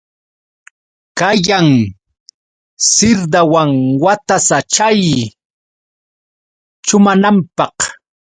Kayan 1.19 1.67
sirdawan 2.91 3.71
watasa 4.03 4.57
chay 4.73 5.01
chumananpaq. 6.85 7.75